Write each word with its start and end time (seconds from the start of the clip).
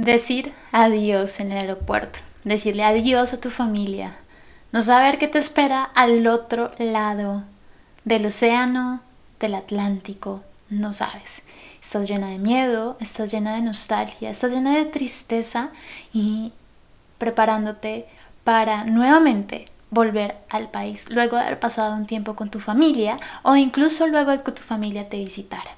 Decir 0.00 0.54
adiós 0.72 1.40
en 1.40 1.52
el 1.52 1.58
aeropuerto, 1.58 2.20
decirle 2.42 2.84
adiós 2.84 3.34
a 3.34 3.38
tu 3.38 3.50
familia, 3.50 4.16
no 4.72 4.80
saber 4.80 5.18
qué 5.18 5.28
te 5.28 5.36
espera 5.36 5.82
al 5.94 6.26
otro 6.26 6.70
lado 6.78 7.44
del 8.06 8.24
océano, 8.24 9.02
del 9.40 9.54
Atlántico, 9.54 10.42
no 10.70 10.94
sabes. 10.94 11.42
Estás 11.82 12.08
llena 12.08 12.28
de 12.28 12.38
miedo, 12.38 12.96
estás 12.98 13.30
llena 13.30 13.54
de 13.54 13.60
nostalgia, 13.60 14.30
estás 14.30 14.52
llena 14.52 14.74
de 14.74 14.86
tristeza 14.86 15.68
y 16.14 16.54
preparándote 17.18 18.08
para 18.42 18.84
nuevamente 18.84 19.66
volver 19.90 20.38
al 20.48 20.70
país 20.70 21.10
luego 21.10 21.36
de 21.36 21.42
haber 21.42 21.60
pasado 21.60 21.94
un 21.94 22.06
tiempo 22.06 22.34
con 22.34 22.48
tu 22.48 22.58
familia 22.58 23.18
o 23.42 23.54
incluso 23.54 24.06
luego 24.06 24.30
de 24.30 24.42
que 24.42 24.52
tu 24.52 24.62
familia 24.62 25.10
te 25.10 25.18
visitara. 25.18 25.72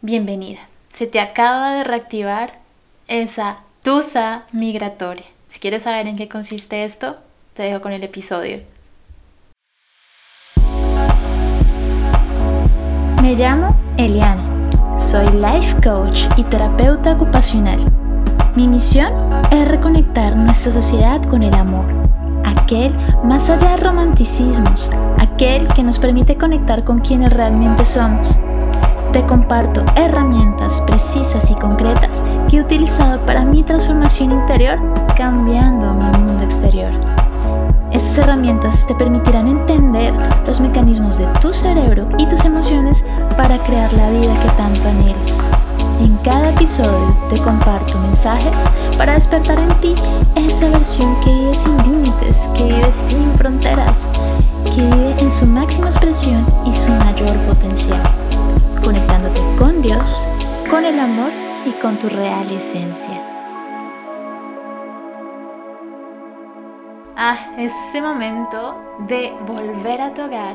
Bienvenida. 0.00 0.60
Se 0.90 1.06
te 1.06 1.20
acaba 1.20 1.74
de 1.74 1.84
reactivar 1.84 2.64
esa 3.08 3.56
tusa 3.82 4.44
migratoria. 4.52 5.26
Si 5.48 5.60
quieres 5.60 5.84
saber 5.84 6.06
en 6.06 6.16
qué 6.16 6.28
consiste 6.28 6.84
esto, 6.84 7.16
te 7.54 7.62
dejo 7.62 7.80
con 7.80 7.92
el 7.92 8.02
episodio. 8.02 8.60
Me 13.22 13.34
llamo 13.34 13.76
Eliana. 13.96 14.44
Soy 14.98 15.26
life 15.28 15.76
coach 15.82 16.22
y 16.36 16.44
terapeuta 16.44 17.12
ocupacional. 17.12 17.78
Mi 18.56 18.66
misión 18.66 19.12
es 19.50 19.68
reconectar 19.68 20.34
nuestra 20.34 20.72
sociedad 20.72 21.22
con 21.22 21.42
el 21.42 21.54
amor, 21.54 21.84
aquel 22.44 22.92
más 23.22 23.50
allá 23.50 23.72
de 23.72 23.76
romanticismos, 23.78 24.90
aquel 25.18 25.68
que 25.74 25.82
nos 25.82 25.98
permite 25.98 26.36
conectar 26.36 26.82
con 26.82 27.00
quienes 27.00 27.32
realmente 27.32 27.84
somos. 27.84 28.38
Te 29.12 29.22
comparto 29.26 29.84
herramientas 29.96 30.82
precisas 30.86 31.50
y 31.50 31.54
concretas 31.54 32.22
que 32.48 32.56
he 32.56 32.60
utilizado 32.60 33.20
para 33.20 33.44
mi 33.44 33.62
transformación 33.62 34.32
interior 34.32 34.78
cambiando 35.16 35.92
mi 35.94 36.18
mundo 36.18 36.42
exterior. 36.44 36.92
Estas 37.92 38.18
herramientas 38.18 38.86
te 38.86 38.94
permitirán 38.94 39.48
entender 39.48 40.12
los 40.46 40.60
mecanismos 40.60 41.18
de 41.18 41.26
tu 41.40 41.52
cerebro 41.52 42.08
y 42.18 42.26
tus 42.26 42.44
emociones 42.44 43.04
para 43.36 43.58
crear 43.58 43.92
la 43.94 44.10
vida 44.10 44.34
que 44.42 44.48
tanto 44.50 44.88
anhelas. 44.88 45.40
En 46.00 46.14
cada 46.18 46.50
episodio 46.50 47.16
te 47.30 47.38
comparto 47.38 47.98
mensajes 47.98 48.52
para 48.98 49.14
despertar 49.14 49.58
en 49.58 49.80
ti 49.80 49.94
esa 50.34 50.68
versión 50.68 51.18
que 51.20 51.32
vive 51.32 51.54
sin 51.54 51.76
límites, 51.78 52.48
que 52.54 52.64
vive 52.64 52.92
sin 52.92 53.32
fronteras, 53.36 54.06
que 54.74 54.82
vive 54.82 55.14
en 55.18 55.32
su 55.32 55.46
máxima 55.46 55.86
expresión 55.86 56.44
y 56.66 56.74
su 56.74 56.90
mayor 56.90 57.34
potencial, 57.46 58.02
conectándote 58.84 59.40
con 59.58 59.80
Dios, 59.80 60.26
con 60.70 60.84
el 60.84 61.00
amor 61.00 61.45
y 61.66 61.72
con 61.72 61.98
tu 61.98 62.08
real 62.08 62.48
esencia. 62.52 63.20
Ah, 67.16 67.56
ese 67.58 68.00
momento 68.00 68.76
de 69.08 69.32
volver 69.46 70.00
a 70.00 70.14
tu 70.14 70.22
hogar, 70.22 70.54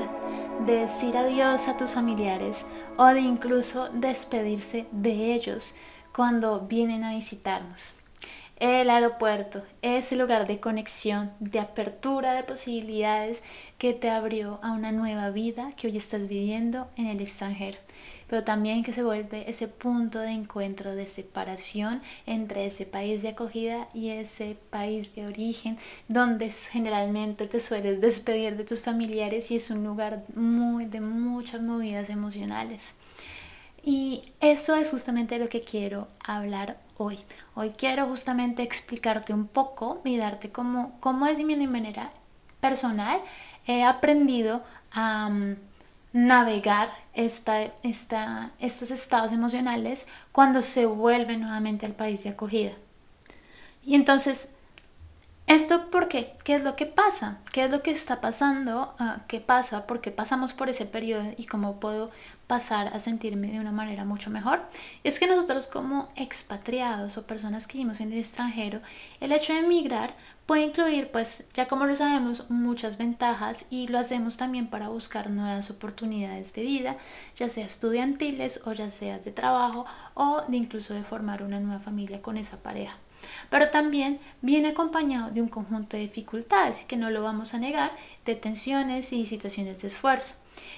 de 0.66 0.76
decir 0.76 1.18
adiós 1.18 1.68
a 1.68 1.76
tus 1.76 1.92
familiares 1.92 2.66
o 2.96 3.08
de 3.08 3.20
incluso 3.20 3.90
despedirse 3.90 4.88
de 4.92 5.34
ellos 5.34 5.76
cuando 6.16 6.62
vienen 6.62 7.04
a 7.04 7.12
visitarnos. 7.12 7.96
El 8.58 8.90
aeropuerto 8.90 9.64
es 9.82 10.14
el 10.14 10.20
lugar 10.20 10.48
de 10.48 10.62
conexión, 10.62 11.32
de 11.40 11.60
apertura 11.60 12.34
de 12.34 12.44
posibilidades 12.44 13.44
que 13.78 13.92
te 13.92 14.10
abrió 14.10 14.60
a 14.62 14.72
una 14.72 14.94
nueva 14.94 15.30
vida 15.32 15.74
que 15.76 15.88
hoy 15.88 15.98
estás 15.98 16.28
viviendo 16.28 16.88
en 16.96 17.08
el 17.08 17.20
extranjero 17.20 17.80
pero 18.32 18.46
también 18.46 18.82
que 18.82 18.94
se 18.94 19.04
vuelve 19.04 19.50
ese 19.50 19.68
punto 19.68 20.20
de 20.20 20.32
encuentro, 20.32 20.96
de 20.96 21.06
separación 21.06 22.02
entre 22.26 22.66
ese 22.66 22.86
país 22.86 23.22
de 23.22 23.28
acogida 23.28 23.90
y 23.94 24.12
ese 24.12 24.56
país 24.70 25.14
de 25.16 25.28
origen, 25.28 25.78
donde 26.08 26.50
generalmente 26.50 27.46
te 27.46 27.60
sueles 27.60 28.00
despedir 28.00 28.56
de 28.56 28.64
tus 28.64 28.80
familiares 28.80 29.52
y 29.52 29.58
es 29.58 29.70
un 29.70 29.84
lugar 29.84 30.24
muy 30.34 30.86
de 30.86 31.02
muchas 31.02 31.62
movidas 31.62 32.10
emocionales. 32.10 32.96
Y 33.84 34.22
eso 34.40 34.78
es 34.78 34.92
justamente 34.92 35.38
lo 35.38 35.50
que 35.50 35.60
quiero 35.60 36.08
hablar 36.24 36.78
hoy. 36.96 37.20
Hoy 37.54 37.72
quiero 37.72 38.08
justamente 38.08 38.64
explicarte 38.64 39.34
un 39.34 39.46
poco 39.46 40.00
y 40.06 40.16
darte 40.16 40.54
cómo, 40.54 40.96
cómo 41.02 41.28
es 41.28 41.38
de 41.38 41.44
mi 41.44 41.68
manera 41.68 42.14
personal 42.62 43.20
he 43.68 43.84
aprendido 43.84 44.64
a 44.94 45.30
navegar 46.14 46.90
esta, 47.14 47.72
esta, 47.84 48.52
estos 48.60 48.92
estados 48.92 49.32
emocionales 49.32 50.08
cuando 50.32 50.62
se 50.62 50.86
vuelve 50.86 51.38
nuevamente 51.38 51.86
al 51.86 51.94
país 51.94 52.24
de 52.24 52.30
acogida. 52.30 52.74
Y 53.84 53.96
entonces, 53.96 54.50
¿esto 55.48 55.90
por 55.90 56.08
qué? 56.08 56.34
¿Qué 56.44 56.56
es 56.56 56.64
lo 56.64 56.76
que 56.76 56.86
pasa? 56.86 57.40
¿Qué 57.52 57.66
es 57.66 57.72
lo 57.72 57.82
que 57.82 57.92
está 57.92 58.22
pasando? 58.22 58.96
Ah, 59.00 59.22
¿Qué 59.28 59.42
pasa? 59.42 59.88
¿Por 59.88 60.02
qué 60.02 60.12
pasamos 60.12 60.54
por 60.54 60.70
ese 60.70 60.86
periodo 60.86 61.34
y 61.38 61.46
cómo 61.46 61.80
puedo 61.80 62.12
pasar 62.48 62.88
a 62.88 63.00
sentirme 63.00 63.52
de 63.52 63.60
una 63.60 63.72
manera 63.72 64.06
mucho 64.06 64.30
mejor? 64.30 64.62
Es 65.04 65.20
que 65.20 65.28
nosotros 65.28 65.68
como 65.68 66.10
expatriados 66.16 67.18
o 67.18 67.28
personas 67.28 67.68
que 67.68 67.78
vivimos 67.78 68.00
en 68.00 68.12
el 68.14 68.20
extranjero, 68.20 68.82
el 69.20 69.32
hecho 69.32 69.54
de 69.54 69.60
emigrar 69.60 70.14
Puede 70.52 70.64
incluir, 70.66 71.12
pues 71.12 71.46
ya 71.54 71.70
como 71.70 71.86
lo 71.86 71.96
sabemos, 71.96 72.50
muchas 72.50 72.98
ventajas 72.98 73.68
y 73.70 73.88
lo 73.88 73.98
hacemos 73.98 74.36
también 74.36 74.68
para 74.68 74.90
buscar 74.90 75.30
nuevas 75.30 75.72
oportunidades 75.72 76.52
de 76.52 76.64
vida, 76.64 76.98
ya 77.36 77.48
sea 77.48 77.66
estudiantiles 77.66 78.62
o 78.66 78.74
ya 78.74 78.90
sea 78.90 79.20
de 79.20 79.32
trabajo 79.32 79.86
o 80.14 80.42
de 80.50 80.58
incluso 80.58 80.94
de 80.94 81.06
formar 81.06 81.42
una 81.42 81.62
nueva 81.62 81.80
familia 81.80 82.22
con 82.22 82.36
esa 82.36 82.58
pareja. 82.58 82.98
Pero 83.50 83.70
también 83.70 84.20
viene 84.42 84.70
acompañado 84.70 85.32
de 85.32 85.42
un 85.42 85.50
conjunto 85.50 85.98
de 85.98 86.04
dificultades 86.04 86.82
que 86.82 86.98
no 86.98 87.10
lo 87.10 87.24
vamos 87.24 87.54
a 87.54 87.60
negar, 87.60 87.92
de 88.26 88.36
tensiones 88.36 89.14
y 89.14 89.26
situaciones 89.26 89.82
de 89.82 89.88
esfuerzo. 89.88 90.36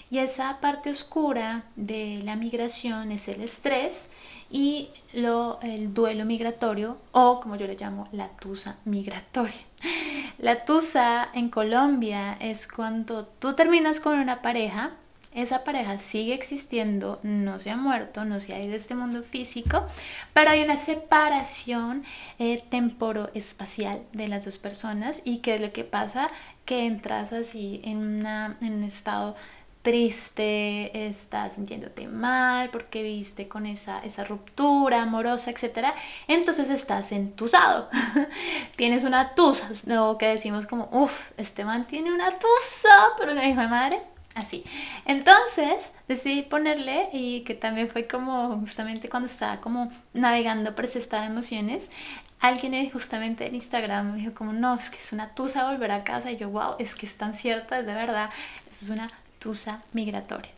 Y 0.09 0.20
esa 0.20 0.59
parte 0.59 0.90
oscura 0.90 1.66
de 1.76 2.22
la 2.24 2.36
migración 2.36 3.12
es 3.12 3.28
el 3.28 3.42
estrés 3.42 4.09
y 4.50 4.90
lo, 5.14 5.59
el 5.62 5.94
duelo 5.94 6.26
migratorio 6.26 6.98
o 7.12 7.40
como 7.40 7.56
yo 7.56 7.66
le 7.66 7.76
llamo 7.76 8.08
la 8.12 8.30
tusa 8.30 8.78
migratoria. 8.86 9.62
La 10.40 10.66
tusa 10.66 11.30
en 11.34 11.50
Colombia 11.50 12.36
es 12.40 12.68
cuando 12.68 13.25
tú 13.25 13.54
terminas 13.54 14.00
con 14.00 14.20
una 14.20 14.42
pareja, 14.42 14.92
esa 15.36 15.64
pareja 15.64 15.98
sigue 15.98 16.34
existiendo, 16.34 17.20
no 17.24 17.60
se 17.60 17.72
ha 17.72 17.78
muerto, 17.78 18.26
no 18.26 18.40
se 18.40 18.54
ha 18.54 18.60
ido 18.60 18.72
de 18.72 18.78
este 18.78 18.96
mundo 18.96 19.24
físico, 19.24 19.86
pero 20.34 20.52
hay 20.52 20.64
una 20.64 20.78
separación 20.78 22.04
eh, 22.40 22.62
temporo-espacial 22.70 24.02
de 24.14 24.28
las 24.28 24.46
dos 24.46 24.58
personas 24.58 25.22
y 25.26 25.40
qué 25.40 25.56
es 25.56 25.62
lo 25.62 25.72
que 25.72 25.84
pasa, 25.84 26.30
que 26.66 26.86
entras 26.86 27.34
así 27.34 27.82
en, 27.84 27.98
una, 27.98 28.58
en 28.62 28.74
un 28.74 28.84
estado 28.84 29.36
triste, 29.84 31.08
estás 31.08 31.56
sintiéndote 31.56 32.08
mal 32.08 32.70
porque 32.70 33.04
viste 33.04 33.48
con 33.48 33.66
esa, 33.66 34.00
esa 34.00 34.24
ruptura 34.24 35.04
amorosa, 35.04 35.52
etc. 35.52 35.90
Entonces 36.28 36.70
estás 36.70 37.12
entusado. 37.12 37.90
Tienes 38.78 39.04
una 39.04 39.36
tusa, 39.36 39.70
lo 39.86 40.18
que 40.18 40.28
decimos 40.28 40.66
como, 40.66 40.90
uff, 40.92 41.32
este 41.38 41.66
man 41.66 41.86
tiene 41.86 42.12
una 42.14 42.32
tusa, 42.32 43.10
pero 43.18 43.36
no 43.36 43.44
hijo 43.44 43.62
de 43.62 43.68
madre. 43.68 44.12
Así. 44.36 44.64
Entonces 45.06 45.94
decidí 46.08 46.42
ponerle 46.42 47.10
y 47.14 47.42
que 47.42 47.54
también 47.54 47.88
fue 47.88 48.08
como 48.08 48.60
justamente 48.60 49.08
cuando 49.08 49.28
estaba 49.28 49.62
como 49.62 49.92
navegando 50.14 50.74
por 50.74 50.86
ese 50.86 51.00
estado 51.00 51.24
de 51.24 51.30
emociones, 51.30 51.92
alguien 52.40 52.90
justamente 52.90 53.46
en 53.48 53.56
Instagram 53.56 54.14
me 54.14 54.18
dijo 54.20 54.34
como, 54.34 54.52
no, 54.52 54.76
es 54.76 54.90
que 54.90 54.98
es 54.98 55.14
una 55.14 55.36
tusa 55.36 55.70
volver 55.70 55.92
a 55.92 56.04
casa 56.04 56.32
y 56.32 56.38
yo, 56.38 56.50
wow, 56.50 56.76
es 56.80 56.96
que 56.96 57.06
es 57.06 57.16
tan 57.16 57.32
cierto, 57.32 57.76
es 57.76 57.86
de 57.86 57.94
verdad, 57.94 58.32
es 58.70 58.90
una 58.90 59.08
tusa 59.40 59.84
migratoria. 59.94 60.52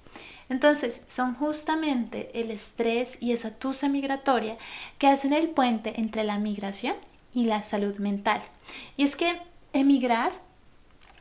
Entonces, 0.49 1.01
son 1.07 1.35
justamente 1.35 2.31
el 2.39 2.51
estrés 2.51 3.17
y 3.19 3.33
esa 3.33 3.51
tusa 3.51 3.89
migratoria 3.89 4.57
que 4.97 5.07
hacen 5.07 5.33
el 5.33 5.49
puente 5.49 5.99
entre 5.99 6.23
la 6.23 6.37
migración 6.37 6.95
y 7.33 7.45
la 7.45 7.63
salud 7.63 7.97
mental. 7.97 8.41
Y 8.95 9.03
es 9.03 9.15
que 9.15 9.39
emigrar, 9.73 10.31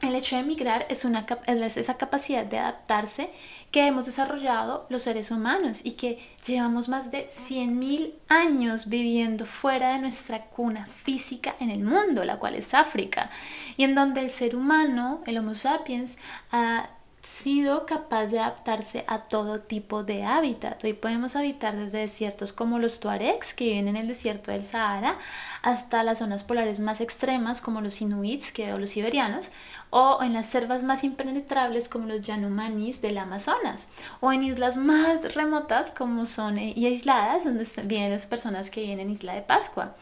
el 0.01 0.15
hecho 0.15 0.37
de 0.37 0.43
emigrar 0.43 0.87
es, 0.91 1.05
una, 1.05 1.27
es 1.47 1.77
esa 1.77 1.97
capacidad 1.97 2.45
de 2.45 2.59
adaptarse 2.59 3.31
que 3.71 3.87
hemos 3.87 4.07
desarrollado 4.07 4.87
los 4.91 5.03
seres 5.03 5.31
humanos 5.31 5.81
y 5.83 5.93
que 5.93 6.19
llevamos 6.47 6.89
más 6.89 7.11
de 7.11 7.27
100.000 7.27 8.13
años 8.29 8.89
viviendo 8.89 9.47
fuera 9.47 9.93
de 9.93 9.99
nuestra 9.99 10.45
cuna 10.47 10.87
física 10.87 11.57
en 11.61 11.71
el 11.71 11.83
mundo, 11.83 12.25
la 12.25 12.37
cual 12.37 12.55
es 12.55 12.75
África, 12.75 13.31
y 13.77 13.85
en 13.85 13.95
donde 13.95 14.21
el 14.21 14.31
ser 14.31 14.57
humano, 14.57 15.23
el 15.27 15.39
Homo 15.39 15.55
sapiens, 15.55 16.19
ha 16.53 16.89
sido 17.25 17.87
capaz 17.87 18.27
de 18.27 18.39
adaptarse 18.39 19.05
a 19.07 19.21
todo 19.21 19.59
tipo 19.61 20.05
de 20.05 20.25
hábitat. 20.25 20.83
Hoy 20.85 20.93
podemos 20.93 21.37
habitar 21.37 21.75
desde 21.75 21.99
desiertos 21.99 22.53
como 22.53 22.79
los 22.79 23.01
Tuaregs, 23.01 23.55
que 23.55 23.65
viven 23.65 23.89
en 23.89 23.97
el 23.97 24.09
desierto 24.09 24.51
del 24.51 24.63
Sahara, 24.63 25.19
hasta 25.63 26.05
las 26.05 26.19
zonas 26.19 26.45
polares 26.45 26.81
más 26.81 27.01
extremas 27.01 27.61
como 27.63 27.81
los 27.81 28.01
inuits 28.01 28.53
que, 28.53 28.73
o 28.73 28.79
los 28.79 28.91
siberianos, 28.91 29.51
o 29.97 30.25
en 30.25 30.33
las 30.33 30.49
selvas 30.49 30.83
más 30.83 31.05
impenetrables 31.05 31.89
como 31.89 32.09
los 32.09 32.21
Yanomamis 32.21 33.01
del 33.01 33.17
Amazonas, 33.17 33.91
o 34.19 34.33
en 34.33 34.43
islas 34.43 34.77
más 34.77 35.35
remotas 35.37 35.93
como 35.93 36.27
son 36.27 36.59
eh, 36.59 36.73
y 36.75 36.87
aisladas 36.87 37.45
donde 37.45 37.65
viven 37.85 38.11
las 38.11 38.27
personas 38.27 38.71
que 38.71 38.81
viven 38.81 38.99
en 38.99 39.11
Isla 39.11 39.35
de 39.35 39.43
Pascua. 39.43 39.95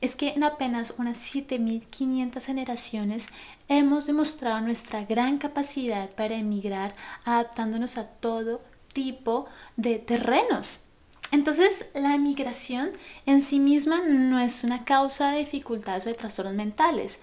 Es 0.00 0.14
que 0.14 0.28
en 0.28 0.44
apenas 0.44 0.94
unas 0.96 1.18
7.500 1.18 2.40
generaciones 2.40 3.26
hemos 3.66 4.06
demostrado 4.06 4.60
nuestra 4.60 5.04
gran 5.06 5.38
capacidad 5.38 6.08
para 6.10 6.36
emigrar 6.36 6.94
adaptándonos 7.24 7.98
a 7.98 8.06
todo 8.06 8.62
tipo 8.92 9.46
de 9.76 9.98
terrenos. 9.98 10.84
Entonces, 11.32 11.86
la 11.94 12.14
emigración 12.14 12.90
en 13.24 13.40
sí 13.40 13.58
misma 13.58 14.02
no 14.06 14.38
es 14.38 14.64
una 14.64 14.84
causa 14.84 15.32
de 15.32 15.38
dificultades 15.38 16.04
o 16.04 16.10
de 16.10 16.14
trastornos 16.14 16.54
mentales, 16.54 17.20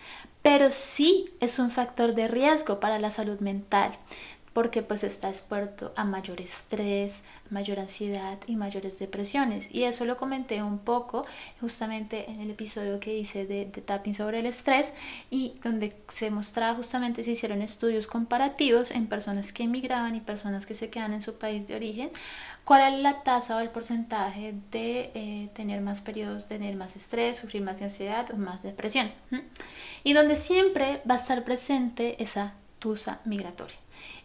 pero 0.49 0.71
sí 0.71 1.29
es 1.41 1.59
un 1.59 1.69
factor 1.69 2.15
de 2.15 2.27
riesgo 2.27 2.79
para 2.79 2.97
la 2.97 3.11
salud 3.11 3.39
mental 3.39 3.91
porque 4.53 4.81
pues 4.81 5.03
está 5.03 5.29
expuesto 5.29 5.93
a 5.95 6.03
mayor 6.03 6.41
estrés, 6.41 7.23
mayor 7.49 7.79
ansiedad 7.79 8.37
y 8.47 8.55
mayores 8.55 8.99
depresiones. 8.99 9.73
Y 9.73 9.83
eso 9.83 10.05
lo 10.05 10.17
comenté 10.17 10.61
un 10.63 10.79
poco 10.79 11.25
justamente 11.61 12.29
en 12.29 12.39
el 12.41 12.51
episodio 12.51 12.99
que 12.99 13.17
hice 13.17 13.45
de, 13.45 13.65
de 13.65 13.81
tapping 13.81 14.13
sobre 14.13 14.39
el 14.39 14.45
estrés 14.45 14.93
y 15.29 15.55
donde 15.63 15.95
se 16.07 16.31
mostraba 16.31 16.75
justamente, 16.75 17.23
se 17.23 17.31
hicieron 17.31 17.61
estudios 17.61 18.07
comparativos 18.07 18.91
en 18.91 19.07
personas 19.07 19.53
que 19.53 19.63
emigraban 19.63 20.15
y 20.15 20.21
personas 20.21 20.65
que 20.65 20.73
se 20.73 20.89
quedan 20.89 21.13
en 21.13 21.21
su 21.21 21.37
país 21.37 21.67
de 21.67 21.75
origen, 21.75 22.09
cuál 22.69 22.93
es 22.93 22.99
la 22.99 23.23
tasa 23.23 23.57
o 23.57 23.59
el 23.59 23.69
porcentaje 23.69 24.53
de 24.71 25.11
eh, 25.15 25.49
tener 25.53 25.81
más 25.81 26.01
periodos, 26.01 26.47
tener 26.47 26.75
más 26.75 26.95
estrés, 26.95 27.37
sufrir 27.37 27.61
más 27.61 27.81
ansiedad 27.81 28.27
o 28.31 28.37
más 28.37 28.63
depresión. 28.63 29.11
Y 30.03 30.13
donde 30.13 30.35
siempre 30.35 31.01
va 31.09 31.15
a 31.15 31.17
estar 31.17 31.43
presente 31.43 32.21
esa 32.21 32.53
tusa 32.79 33.21
migratoria. 33.25 33.75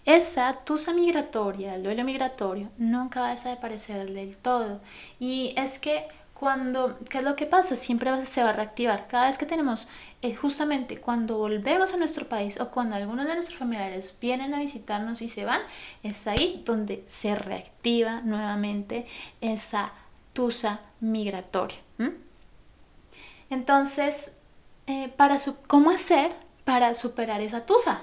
Esa 0.05 0.53
tusa 0.53 0.93
migratoria, 0.93 1.77
el 1.77 1.83
duelo 1.83 2.05
migratorio, 2.05 2.71
nunca 2.77 3.21
va 3.21 3.29
a 3.29 3.31
desaparecer 3.31 4.13
del 4.13 4.37
todo. 4.37 4.81
Y 5.19 5.55
es 5.57 5.79
que 5.79 6.07
cuando, 6.35 6.99
¿qué 7.09 7.19
es 7.19 7.25
lo 7.25 7.37
que 7.37 7.47
pasa? 7.47 7.75
Siempre 7.75 8.27
se 8.27 8.43
va 8.43 8.51
a 8.51 8.53
reactivar. 8.53 9.07
Cada 9.07 9.27
vez 9.29 9.39
que 9.39 9.47
tenemos, 9.47 9.89
eh, 10.21 10.35
justamente 10.35 10.99
cuando 10.99 11.39
volvemos 11.39 11.95
a 11.95 11.97
nuestro 11.97 12.29
país 12.29 12.61
o 12.61 12.71
cuando 12.71 12.97
algunos 12.97 13.27
de 13.27 13.33
nuestros 13.33 13.59
familiares 13.59 14.17
vienen 14.21 14.53
a 14.53 14.59
visitarnos 14.59 15.23
y 15.23 15.29
se 15.29 15.47
van, 15.47 15.63
es 16.03 16.27
ahí 16.27 16.63
donde 16.67 17.03
se 17.07 17.35
reactiva 17.35 18.21
nuevamente 18.23 19.07
esa 19.41 19.93
tusa 20.35 20.81
migratoria. 21.01 21.79
Entonces, 23.49 24.33
eh, 24.87 25.09
para 25.17 25.39
¿cómo 25.67 25.91
hacer 25.91 26.35
para 26.65 26.95
superar 26.95 27.41
esa 27.41 27.65
tusa? 27.65 28.03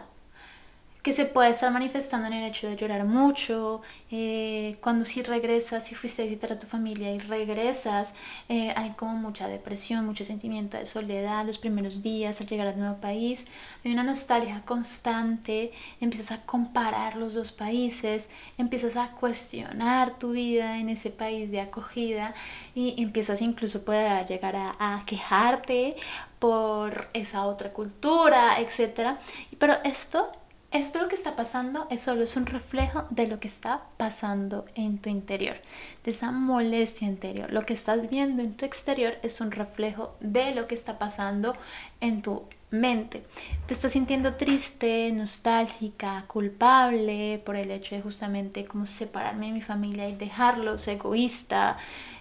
Que 1.02 1.14
se 1.14 1.26
puede 1.26 1.50
estar 1.50 1.72
manifestando 1.72 2.28
en 2.28 2.34
el 2.34 2.44
hecho 2.44 2.68
de 2.68 2.76
llorar 2.76 3.06
mucho, 3.06 3.82
eh, 4.12 4.78
cuando 4.82 5.04
si 5.04 5.24
regresas, 5.24 5.86
si 5.88 5.96
fuiste 5.96 6.22
a 6.22 6.26
visitar 6.26 6.54
a 6.54 6.60
tu 6.60 6.68
familia 6.68 7.12
y 7.12 7.18
regresas, 7.18 8.14
eh, 8.50 8.72
hay 8.76 8.92
como 8.92 9.16
mucha 9.16 9.48
depresión, 9.48 10.06
mucho 10.06 10.24
sentimiento 10.24 10.78
de 10.78 10.86
soledad 10.86 11.44
los 11.46 11.58
primeros 11.58 12.04
días 12.04 12.40
al 12.40 12.48
llegar 12.48 12.68
al 12.68 12.78
nuevo 12.78 12.98
país, 12.98 13.48
hay 13.84 13.92
una 13.92 14.04
nostalgia 14.04 14.62
constante, 14.64 15.72
empiezas 16.00 16.32
a 16.32 16.46
comparar 16.46 17.16
los 17.16 17.34
dos 17.34 17.52
países, 17.52 18.30
empiezas 18.60 18.96
a 18.96 19.10
cuestionar 19.12 20.20
tu 20.20 20.34
vida 20.34 20.78
en 20.78 20.90
ese 20.90 21.10
país 21.10 21.50
de 21.50 21.62
acogida 21.62 22.36
y 22.76 23.02
empiezas 23.02 23.42
incluso 23.42 23.84
puede 23.84 24.24
llegar 24.26 24.56
a, 24.56 24.76
a 24.80 25.04
quejarte 25.06 25.96
por 26.38 27.08
esa 27.14 27.46
otra 27.46 27.72
cultura, 27.72 28.60
etc. 28.60 29.18
Pero 29.60 29.76
esto 29.84 30.32
esto 30.72 31.00
lo 31.00 31.10
que 31.10 31.16
está 31.16 31.36
pasando 31.36 31.86
es 31.90 32.02
solo 32.02 32.24
es 32.24 32.38
un 32.38 32.46
reflejo 32.46 33.06
de 33.10 33.28
lo 33.28 33.40
que 33.40 33.48
está 33.48 33.84
pasando 33.98 34.66
en 34.76 35.00
tu 35.00 35.10
interior, 35.10 35.58
de 36.06 36.12
esa 36.12 36.32
molestia 36.32 37.08
interior. 37.08 37.52
Lo 37.52 37.64
que 37.64 37.74
estás 37.74 38.10
viendo 38.10 38.42
en 38.42 38.56
tu 38.56 38.66
exterior 38.66 39.18
es 39.22 39.42
un 39.42 39.52
reflejo 39.52 40.16
de 40.22 40.56
lo 40.56 40.68
que 40.68 40.76
está 40.76 40.98
pasando 40.98 41.56
en 42.00 42.22
tu 42.22 42.44
mente. 42.70 43.26
Te 43.68 43.74
estás 43.74 43.92
sintiendo 43.92 44.36
triste, 44.36 45.12
nostálgica, 45.12 46.24
culpable 46.28 47.42
por 47.46 47.58
el 47.58 47.70
hecho 47.70 47.96
de 47.96 48.02
justamente 48.02 48.64
como 48.64 48.86
separarme 48.86 49.48
de 49.48 49.52
mi 49.52 49.62
familia 49.62 50.08
y 50.08 50.16
dejarlos, 50.16 50.88
egoísta. 50.88 51.76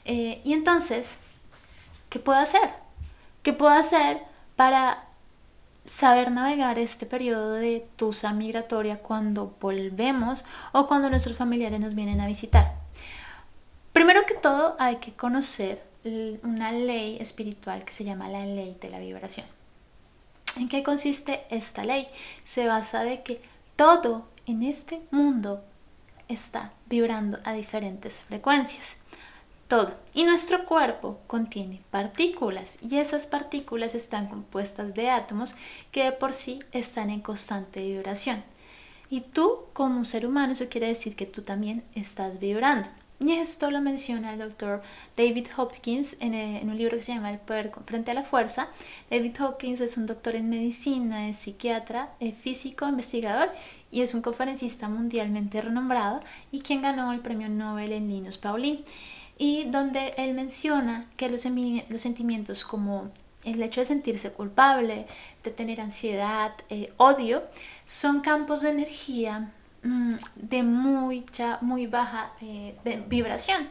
Eh, 0.04 0.40
y 0.42 0.54
entonces, 0.54 1.20
¿qué 2.08 2.18
puedo 2.18 2.40
hacer? 2.40 2.74
¿Qué 3.44 3.52
puedo 3.52 3.72
hacer 3.72 4.22
para 4.56 5.04
saber 5.90 6.30
navegar 6.30 6.78
este 6.78 7.04
periodo 7.04 7.54
de 7.54 7.84
tusa 7.96 8.32
migratoria 8.32 9.00
cuando 9.00 9.56
volvemos 9.60 10.44
o 10.70 10.86
cuando 10.86 11.10
nuestros 11.10 11.36
familiares 11.36 11.80
nos 11.80 11.96
vienen 11.96 12.20
a 12.20 12.28
visitar. 12.28 12.76
Primero 13.92 14.24
que 14.24 14.34
todo 14.34 14.76
hay 14.78 14.96
que 14.96 15.14
conocer 15.14 15.82
una 16.44 16.70
ley 16.70 17.18
espiritual 17.20 17.84
que 17.84 17.92
se 17.92 18.04
llama 18.04 18.28
la 18.28 18.46
ley 18.46 18.78
de 18.80 18.88
la 18.88 19.00
vibración. 19.00 19.46
¿En 20.56 20.68
qué 20.68 20.84
consiste 20.84 21.42
esta 21.50 21.82
ley? 21.82 22.06
Se 22.44 22.68
basa 22.68 23.02
de 23.02 23.24
que 23.24 23.42
todo 23.74 24.28
en 24.46 24.62
este 24.62 25.02
mundo 25.10 25.64
está 26.28 26.70
vibrando 26.86 27.40
a 27.42 27.52
diferentes 27.52 28.20
frecuencias 28.22 28.99
todo. 29.70 29.94
Y 30.14 30.24
nuestro 30.24 30.66
cuerpo 30.66 31.20
contiene 31.28 31.80
partículas 31.92 32.76
y 32.82 32.98
esas 32.98 33.28
partículas 33.28 33.94
están 33.94 34.26
compuestas 34.26 34.92
de 34.94 35.10
átomos 35.10 35.54
que 35.92 36.04
de 36.04 36.12
por 36.12 36.34
sí 36.34 36.58
están 36.72 37.08
en 37.08 37.20
constante 37.20 37.80
vibración. 37.80 38.42
Y 39.08 39.20
tú 39.20 39.60
como 39.72 39.96
un 39.96 40.04
ser 40.04 40.26
humano 40.26 40.52
eso 40.52 40.68
quiere 40.68 40.88
decir 40.88 41.14
que 41.14 41.26
tú 41.26 41.42
también 41.42 41.84
estás 41.94 42.40
vibrando. 42.40 42.88
Y 43.20 43.32
esto 43.32 43.70
lo 43.70 43.80
menciona 43.80 44.32
el 44.32 44.40
doctor 44.40 44.82
David 45.16 45.46
Hopkins 45.56 46.16
en, 46.20 46.34
eh, 46.34 46.62
un 46.64 46.76
libro 46.76 46.96
que 46.96 47.02
se 47.02 47.12
llama 47.12 47.30
El 47.30 47.38
poder 47.38 47.70
frente 47.84 48.10
a 48.10 48.14
la 48.14 48.22
fuerza. 48.22 48.68
David 49.10 49.40
Hopkins 49.40 49.80
es 49.80 49.96
un 49.96 50.06
doctor 50.06 50.34
en 50.34 50.48
medicina, 50.48 51.28
es 51.28 51.36
psiquiatra, 51.36 52.10
es 52.18 52.34
físico, 52.34 52.88
investigador 52.88 53.50
y 53.92 54.00
es 54.00 54.14
un 54.14 54.22
conferencista 54.22 54.88
mundialmente 54.88 55.60
renombrado 55.60 56.20
y 56.50 56.60
quien 56.60 56.82
ganó 56.82 57.12
el 57.12 57.20
premio 57.20 57.48
Nobel 57.48 57.92
en 57.92 58.08
Linus 58.08 58.38
Pauling 58.38 58.82
y 59.40 59.64
donde 59.64 60.12
él 60.18 60.34
menciona 60.34 61.06
que 61.16 61.30
los, 61.30 61.40
sentimientos 61.40 62.62
como 62.62 63.10
el 63.44 63.62
hecho 63.62 63.80
de 63.80 63.86
sentirse 63.86 64.30
culpable, 64.30 65.06
de 65.42 65.50
tener 65.50 65.80
ansiedad, 65.80 66.52
eh, 66.68 66.92
odio, 66.98 67.44
son 67.86 68.20
campos 68.20 68.60
de 68.60 68.68
energía 68.68 69.50
de 69.82 70.62
muy, 70.62 71.24
ya 71.32 71.58
muy 71.62 71.86
baja 71.86 72.32
eh, 72.42 72.74
vibración. 73.08 73.68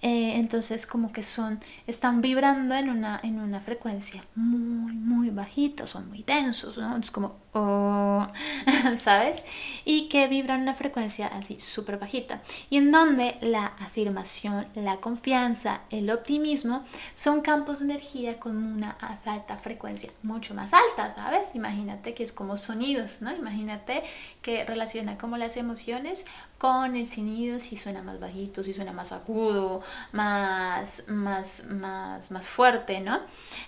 Eh, 0.00 0.32
entonces 0.36 0.86
como 0.86 1.12
que 1.12 1.22
son, 1.22 1.60
están 1.86 2.20
vibrando 2.20 2.74
en 2.74 2.90
una, 2.90 3.20
en 3.22 3.38
una 3.38 3.60
frecuencia 3.60 4.24
muy, 4.34 4.92
muy 4.92 5.30
bajita, 5.30 5.86
son 5.86 6.08
muy 6.08 6.24
densos, 6.24 6.76
¿no? 6.76 6.96
Es 6.96 7.12
como, 7.12 7.36
oh, 7.52 8.26
¿sabes? 8.98 9.44
Y 9.84 10.08
que 10.08 10.26
vibran 10.26 10.62
una 10.62 10.74
frecuencia 10.74 11.28
así 11.28 11.60
súper 11.60 11.98
bajita. 11.98 12.42
Y 12.68 12.78
en 12.78 12.90
donde 12.90 13.36
la 13.40 13.66
afirmación, 13.66 14.66
la 14.74 14.96
confianza, 14.96 15.82
el 15.90 16.10
optimismo 16.10 16.84
son 17.14 17.40
campos 17.40 17.78
de 17.78 17.84
energía 17.84 18.40
con 18.40 18.56
una 18.56 18.96
alta 19.24 19.56
frecuencia 19.58 20.10
mucho 20.24 20.54
más 20.54 20.72
alta, 20.74 21.12
¿sabes? 21.12 21.54
Imagínate 21.54 22.14
que 22.14 22.24
es 22.24 22.32
como 22.32 22.56
sonidos, 22.56 23.22
¿no? 23.22 23.32
Imagínate 23.32 24.02
que 24.40 24.64
relaciona 24.64 25.16
como 25.16 25.36
las 25.36 25.51
emociones 25.56 26.24
con 26.58 26.94
el 26.94 27.06
sonido, 27.06 27.58
si 27.58 27.76
suena 27.76 28.02
más 28.02 28.20
bajito, 28.20 28.62
si 28.62 28.72
suena 28.72 28.92
más 28.92 29.10
agudo, 29.10 29.82
más, 30.12 31.02
más, 31.08 31.64
más, 31.66 32.30
más 32.30 32.46
fuerte, 32.46 33.00
¿no? 33.00 33.18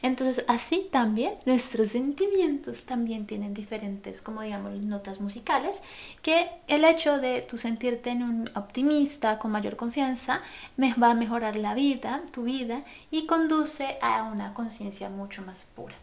Entonces 0.01 0.45
así 0.47 0.89
también 0.93 1.35
nuestros 1.45 1.89
sentimientos 1.89 2.85
también 2.85 3.27
tienen 3.27 3.53
diferentes, 3.53 4.23
como 4.23 4.43
digamos, 4.43 4.85
notas 4.87 5.21
musicales, 5.21 5.83
que 6.23 6.49
el 6.69 6.85
hecho 6.85 7.19
de 7.19 7.43
tu 7.43 7.59
sentirte 7.59 8.11
en 8.11 8.23
un 8.23 8.51
optimista, 8.55 9.41
con 9.41 9.51
mayor 9.51 9.75
confianza, 9.75 10.41
me 10.77 10.95
va 10.95 11.11
a 11.11 11.15
mejorar 11.15 11.57
la 11.57 11.75
vida, 11.75 12.23
tu 12.33 12.45
vida, 12.45 12.85
y 13.11 13.27
conduce 13.27 13.99
a 14.03 14.23
una 14.23 14.55
conciencia 14.55 15.11
mucho 15.11 15.43
más 15.43 15.65
pura. 15.65 15.97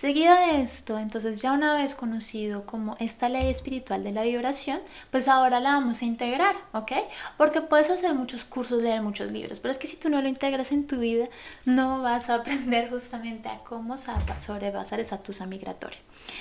Seguido 0.00 0.34
de 0.34 0.62
esto, 0.62 0.98
entonces 0.98 1.42
ya 1.42 1.52
una 1.52 1.76
vez 1.76 1.94
conocido 1.94 2.64
como 2.64 2.96
esta 3.00 3.28
ley 3.28 3.50
espiritual 3.50 4.02
de 4.02 4.12
la 4.12 4.22
vibración, 4.22 4.80
pues 5.10 5.28
ahora 5.28 5.60
la 5.60 5.72
vamos 5.72 6.00
a 6.00 6.06
integrar, 6.06 6.56
¿ok? 6.72 6.92
Porque 7.36 7.60
puedes 7.60 7.90
hacer 7.90 8.14
muchos 8.14 8.46
cursos, 8.46 8.82
leer 8.82 9.02
muchos 9.02 9.30
libros, 9.30 9.60
pero 9.60 9.72
es 9.72 9.78
que 9.78 9.86
si 9.86 9.98
tú 9.98 10.08
no 10.08 10.22
lo 10.22 10.28
integras 10.28 10.72
en 10.72 10.86
tu 10.86 11.00
vida, 11.00 11.26
no 11.66 12.00
vas 12.00 12.30
a 12.30 12.34
aprender 12.36 12.88
justamente 12.88 13.50
a 13.50 13.58
cómo 13.58 13.96
sobrepasar 13.98 15.00
esa 15.00 15.18
tusa 15.18 15.44
migratoria. 15.44 15.98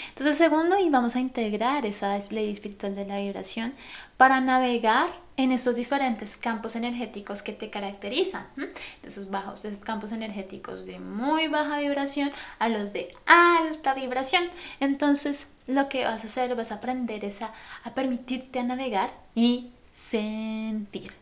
Entonces, 0.08 0.38
segundo, 0.38 0.80
y 0.80 0.90
vamos 0.90 1.18
a 1.18 1.20
integrar 1.20 1.86
esa 1.86 2.18
ley 2.32 2.54
espiritual 2.54 2.96
de 2.96 3.08
la 3.08 3.18
vibración 3.18 3.74
para 4.16 4.40
navegar 4.40 5.10
en 5.40 5.54
esos 5.54 5.78
diferentes 5.78 6.36
campos 6.36 6.76
energéticos 6.76 7.42
que 7.42 7.54
te 7.54 7.70
caracterizan, 7.70 8.46
de 8.58 9.08
esos 9.08 9.30
bajos 9.30 9.64
de 9.64 9.80
campos 9.80 10.12
energéticos 10.12 10.86
de 10.86 11.00
muy 11.00 11.48
baja 11.48 11.80
vibración 11.80 12.30
a 12.60 12.68
los 12.68 12.92
de 12.92 13.08
alta 13.26 13.94
vibración. 13.94 14.44
Entonces, 14.82 15.48
lo 15.66 15.88
que 15.88 16.04
vas 16.04 16.26
a 16.26 16.28
hacer, 16.28 16.54
vas 16.56 16.74
a 16.74 16.76
aprender 16.76 17.24
es 17.24 17.42
a, 17.42 17.54
a 17.86 17.94
permitirte 17.94 18.60
a 18.60 18.64
navegar 18.64 19.14
y 19.34 19.70
sentir. 19.94 21.14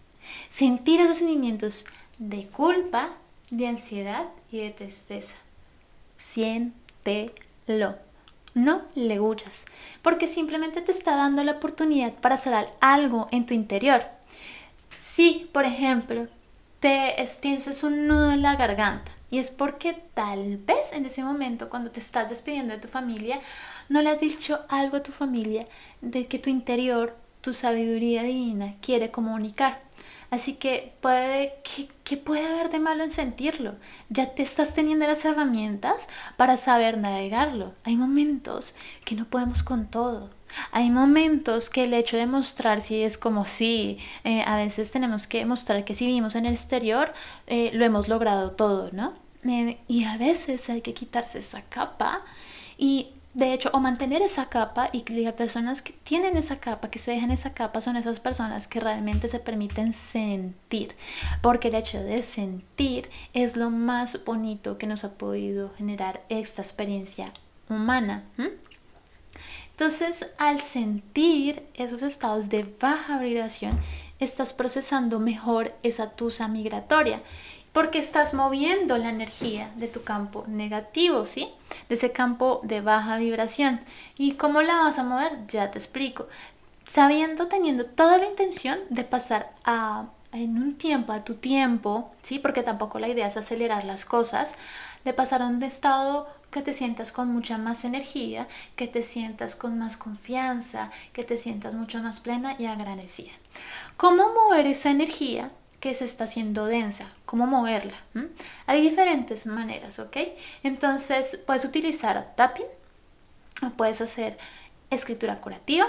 Sentir 0.49 0.99
esos 0.99 1.17
sentimientos 1.17 1.85
de 2.17 2.47
culpa, 2.47 3.11
de 3.51 3.67
ansiedad 3.67 4.25
y 4.51 4.61
de 4.61 4.71
tristeza. 4.71 5.35
Siéntelo 6.17 8.06
no 8.57 8.81
le 8.95 9.19
huyas, 9.19 9.65
porque 10.01 10.27
simplemente 10.27 10.81
te 10.81 10.91
está 10.91 11.15
dando 11.15 11.43
la 11.43 11.53
oportunidad 11.53 12.13
para 12.13 12.35
hacer 12.35 12.53
algo 12.81 13.27
en 13.31 13.45
tu 13.45 13.53
interior. 13.53 14.03
Si, 14.97 15.49
por 15.53 15.65
ejemplo, 15.65 16.27
te 16.79 17.21
extiendes 17.21 17.83
un 17.83 18.07
nudo 18.07 18.31
en 18.31 18.41
la 18.41 18.55
garganta 18.55 19.11
y 19.29 19.39
es 19.39 19.51
porque 19.51 19.93
tal 20.13 20.57
vez 20.57 20.91
en 20.93 21.05
ese 21.05 21.23
momento 21.23 21.69
cuando 21.69 21.91
te 21.91 21.99
estás 21.99 22.29
despidiendo 22.29 22.73
de 22.73 22.81
tu 22.81 22.87
familia, 22.87 23.39
no 23.89 24.01
le 24.01 24.09
has 24.09 24.19
dicho 24.19 24.59
algo 24.69 24.97
a 24.97 25.03
tu 25.03 25.11
familia 25.11 25.67
de 26.01 26.27
que 26.27 26.39
tu 26.39 26.49
interior, 26.49 27.15
tu 27.41 27.53
sabiduría 27.53 28.23
divina 28.23 28.75
quiere 28.81 29.11
comunicar. 29.11 29.86
Así 30.29 30.55
que 30.55 30.93
puede, 31.01 31.53
¿qué, 32.03 32.17
puede 32.17 32.45
haber 32.45 32.69
de 32.69 32.79
malo 32.79 33.03
en 33.03 33.11
sentirlo? 33.11 33.75
Ya 34.09 34.33
te 34.33 34.43
estás 34.43 34.73
teniendo 34.73 35.07
las 35.07 35.23
herramientas 35.23 36.07
para 36.35 36.57
saber 36.57 36.97
navegarlo. 36.97 37.73
Hay 37.83 37.95
momentos 37.95 38.75
que 39.05 39.15
no 39.15 39.25
podemos 39.25 39.63
con 39.63 39.87
todo. 39.87 40.29
Hay 40.71 40.89
momentos 40.91 41.69
que 41.69 41.85
el 41.85 41.93
hecho 41.93 42.17
de 42.17 42.25
mostrar 42.25 42.81
si 42.81 43.01
es 43.03 43.17
como 43.17 43.45
si 43.45 43.99
eh, 44.23 44.43
a 44.45 44.55
veces 44.55 44.91
tenemos 44.91 45.27
que 45.27 45.45
mostrar 45.45 45.85
que 45.85 45.95
si 45.95 46.05
vivimos 46.05 46.35
en 46.35 46.45
el 46.45 46.53
exterior 46.53 47.13
eh, 47.47 47.71
lo 47.73 47.85
hemos 47.85 48.07
logrado 48.07 48.51
todo, 48.51 48.89
¿no? 48.91 49.13
Eh, 49.43 49.77
y 49.87 50.03
a 50.05 50.17
veces 50.17 50.69
hay 50.69 50.81
que 50.81 50.93
quitarse 50.93 51.39
esa 51.39 51.61
capa 51.63 52.23
y 52.77 53.11
de 53.37 53.53
hecho, 53.53 53.69
o 53.71 53.79
mantener 53.79 54.23
esa 54.23 54.49
capa 54.49 54.87
y 54.91 55.07
las 55.13 55.35
personas 55.35 55.83
que 55.83 55.93
tienen 55.93 56.37
esa 56.37 56.59
capa, 56.59 56.89
que 56.89 56.97
se 56.97 57.11
dejan 57.11 57.29
esa 57.29 57.53
capa, 57.53 57.81
son 57.81 57.95
esas 57.95 58.19
personas 58.19 58.67
que 58.67 58.79
realmente 58.79 59.29
se 59.29 59.37
permiten 59.39 59.93
sentir, 59.93 60.95
porque 61.43 61.67
el 61.67 61.75
hecho 61.75 62.01
de 62.01 62.23
sentir 62.23 63.11
es 63.35 63.55
lo 63.55 63.69
más 63.69 64.25
bonito 64.25 64.79
que 64.79 64.87
nos 64.87 65.03
ha 65.03 65.19
podido 65.19 65.71
generar 65.77 66.23
esta 66.29 66.63
experiencia 66.63 67.31
humana. 67.69 68.23
Entonces, 69.69 70.31
al 70.39 70.59
sentir 70.59 71.61
esos 71.75 72.01
estados 72.01 72.49
de 72.49 72.65
baja 72.81 73.19
vibración, 73.19 73.79
estás 74.17 74.51
procesando 74.53 75.19
mejor 75.19 75.75
esa 75.83 76.09
tusa 76.09 76.47
migratoria 76.47 77.21
porque 77.77 77.99
estás 77.99 78.33
moviendo 78.33 78.97
la 78.97 79.09
energía 79.09 79.71
de 79.75 79.87
tu 79.87 80.01
campo 80.01 80.45
negativo, 80.47 81.27
¿sí? 81.27 81.47
De 81.87 81.93
ese 81.93 82.11
campo 82.11 82.59
de 82.63 82.81
baja 82.81 83.17
vibración. 83.17 83.81
¿Y 84.17 84.31
cómo 84.31 84.63
la 84.63 84.77
vas 84.77 84.97
a 84.97 85.03
mover? 85.03 85.45
Ya 85.47 85.69
te 85.69 85.77
explico. 85.77 86.27
Sabiendo, 86.87 87.49
teniendo 87.49 87.85
toda 87.85 88.17
la 88.17 88.25
intención 88.25 88.79
de 88.89 89.03
pasar 89.03 89.53
a 89.63 90.05
en 90.31 90.57
un 90.57 90.75
tiempo, 90.79 91.13
a 91.13 91.23
tu 91.23 91.35
tiempo, 91.35 92.09
¿sí? 92.23 92.39
Porque 92.39 92.63
tampoco 92.63 92.97
la 92.97 93.09
idea 93.09 93.27
es 93.27 93.37
acelerar 93.37 93.83
las 93.83 94.05
cosas, 94.05 94.55
de 95.05 95.13
pasar 95.13 95.43
a 95.43 95.45
un 95.45 95.61
estado 95.61 96.27
que 96.49 96.63
te 96.63 96.73
sientas 96.73 97.11
con 97.11 97.27
mucha 97.27 97.59
más 97.59 97.85
energía, 97.85 98.47
que 98.75 98.87
te 98.87 99.03
sientas 99.03 99.55
con 99.55 99.77
más 99.77 99.97
confianza, 99.97 100.89
que 101.13 101.23
te 101.23 101.37
sientas 101.37 101.75
mucho 101.75 102.01
más 102.01 102.21
plena 102.21 102.55
y 102.57 102.65
agradecida. 102.65 103.33
¿Cómo 103.97 104.33
mover 104.33 104.65
esa 104.65 104.89
energía? 104.89 105.51
Que 105.79 105.93
se 105.93 106.05
está 106.05 106.23
haciendo 106.23 106.65
densa, 106.65 107.09
cómo 107.25 107.45
moverla. 107.45 107.97
Hay 108.65 108.81
diferentes 108.81 109.45
maneras, 109.45 109.99
¿ok? 109.99 110.17
Entonces 110.63 111.39
puedes 111.45 111.65
utilizar 111.65 112.33
tapping, 112.35 112.65
o 113.65 113.69
puedes 113.71 114.01
hacer 114.01 114.37
escritura 114.89 115.41
curativa 115.41 115.87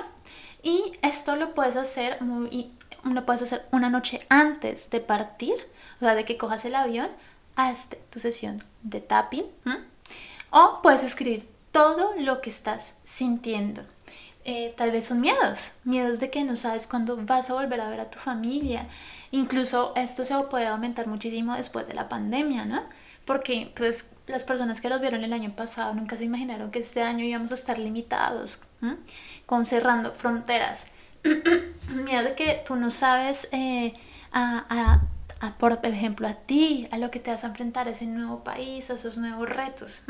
y 0.63 0.93
esto 1.03 1.37
lo 1.37 1.55
puedes 1.55 1.77
hacer 1.77 2.21
muy, 2.23 2.73
lo 3.05 3.25
puedes 3.25 3.43
hacer 3.43 3.67
una 3.71 3.91
noche 3.91 4.19
antes 4.29 4.91
de 4.91 5.01
partir, 5.01 5.55
o 5.97 6.05
sea, 6.05 6.15
de 6.15 6.25
que 6.25 6.37
cojas 6.37 6.65
el 6.65 6.75
avión, 6.75 7.09
hasta 7.57 7.97
tu 8.11 8.21
sesión 8.21 8.63
de 8.83 9.01
tapping, 9.01 9.47
o 10.51 10.81
puedes 10.83 11.03
escribir 11.03 11.49
todo 11.73 12.15
lo 12.17 12.41
que 12.41 12.51
estás 12.51 12.97
sintiendo. 13.05 13.83
Eh, 14.51 14.73
tal 14.79 14.91
vez 14.91 15.05
son 15.05 15.21
miedos, 15.21 15.73
miedos 15.85 16.21
de 16.21 16.31
que 16.31 16.43
no 16.43 16.57
sabes 16.57 16.87
cuándo 16.87 17.19
vas 17.19 17.51
a 17.51 17.53
volver 17.53 17.83
a 17.83 17.91
ver 17.91 18.01
a 18.01 18.09
tu 18.09 18.19
familia. 18.19 18.89
Incluso 19.31 19.93
esto 19.95 20.25
se 20.25 20.35
puede 20.45 20.67
aumentar 20.67 21.07
muchísimo 21.07 21.55
después 21.55 21.87
de 21.87 21.93
la 21.93 22.09
pandemia, 22.09 22.65
¿no? 22.65 22.83
Porque 23.27 23.71
pues 23.77 24.09
las 24.27 24.45
personas 24.45 24.81
que 24.81 24.89
los 24.89 25.03
vieron 25.03 25.23
el 25.23 25.35
año 25.35 25.55
pasado 25.55 25.93
nunca 25.93 26.17
se 26.17 26.25
imaginaron 26.25 26.71
que 26.71 26.79
este 26.79 27.03
año 27.03 27.27
íbamos 27.27 27.51
a 27.53 27.57
estar 27.57 27.77
limitados, 27.77 28.63
con 29.45 29.67
cerrando 29.67 30.13
fronteras. 30.13 30.87
Miedo 31.91 32.23
de 32.23 32.35
que 32.35 32.63
tú 32.67 32.75
no 32.75 32.91
sabes 32.91 33.49
eh, 33.53 33.93
a, 34.33 35.03
por 35.59 35.79
ejemplo, 35.83 36.27
a 36.27 36.33
ti, 36.33 36.89
a 36.91 36.97
lo 36.97 37.11
que 37.11 37.21
te 37.21 37.31
vas 37.31 37.45
a 37.45 37.49
enfrentar 37.49 37.87
a 37.87 37.91
ese 37.91 38.07
nuevo 38.07 38.43
país, 38.45 38.89
a 38.89 38.95
esos 38.95 39.19
nuevos 39.19 39.47
retos. 39.47 40.05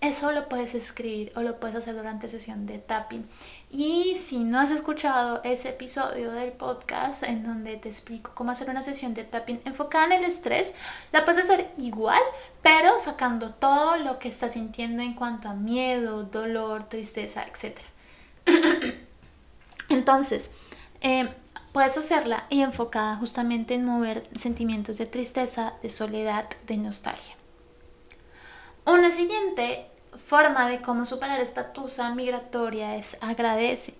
Eso 0.00 0.32
lo 0.32 0.48
puedes 0.48 0.74
escribir 0.74 1.30
o 1.36 1.42
lo 1.42 1.60
puedes 1.60 1.76
hacer 1.76 1.94
durante 1.94 2.26
sesión 2.26 2.64
de 2.64 2.78
tapping. 2.78 3.28
Y 3.70 4.16
si 4.16 4.44
no 4.44 4.58
has 4.58 4.70
escuchado 4.70 5.42
ese 5.44 5.68
episodio 5.68 6.32
del 6.32 6.52
podcast 6.52 7.22
en 7.22 7.44
donde 7.44 7.76
te 7.76 7.90
explico 7.90 8.32
cómo 8.34 8.50
hacer 8.50 8.70
una 8.70 8.80
sesión 8.80 9.12
de 9.12 9.24
tapping 9.24 9.60
enfocada 9.66 10.06
en 10.06 10.12
el 10.12 10.24
estrés, 10.24 10.72
la 11.12 11.26
puedes 11.26 11.44
hacer 11.44 11.70
igual, 11.76 12.22
pero 12.62 12.98
sacando 12.98 13.52
todo 13.52 13.96
lo 13.98 14.18
que 14.18 14.28
estás 14.28 14.54
sintiendo 14.54 15.02
en 15.02 15.12
cuanto 15.12 15.50
a 15.50 15.54
miedo, 15.54 16.22
dolor, 16.22 16.84
tristeza, 16.84 17.44
etc. 17.44 17.78
Entonces, 19.90 20.52
eh, 21.02 21.28
puedes 21.72 21.98
hacerla 21.98 22.46
y 22.48 22.62
enfocada 22.62 23.16
justamente 23.16 23.74
en 23.74 23.84
mover 23.84 24.26
sentimientos 24.34 24.96
de 24.96 25.04
tristeza, 25.04 25.74
de 25.82 25.90
soledad, 25.90 26.48
de 26.66 26.78
nostalgia. 26.78 27.36
Una 28.86 29.10
siguiente 29.10 29.89
forma 30.16 30.68
de 30.68 30.80
cómo 30.80 31.04
superar 31.04 31.40
esta 31.40 31.72
tusa 31.72 32.14
migratoria 32.14 32.96
es 32.96 33.16
agradece. 33.20 33.94